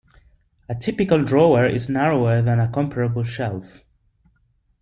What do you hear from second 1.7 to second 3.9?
narrower than a comparable shelf.